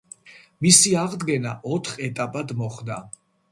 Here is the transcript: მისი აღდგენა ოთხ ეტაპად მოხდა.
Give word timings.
მისი 0.65 0.93
აღდგენა 1.01 1.53
ოთხ 1.75 2.01
ეტაპად 2.09 2.57
მოხდა. 2.65 3.01